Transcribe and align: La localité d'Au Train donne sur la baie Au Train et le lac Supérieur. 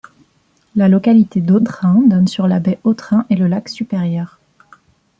La 0.75 0.87
localité 0.89 1.41
d'Au 1.41 1.59
Train 1.59 2.01
donne 2.01 2.27
sur 2.27 2.47
la 2.47 2.59
baie 2.59 2.79
Au 2.83 2.95
Train 2.95 3.27
et 3.29 3.35
le 3.35 3.45
lac 3.45 3.69
Supérieur. 3.69 4.39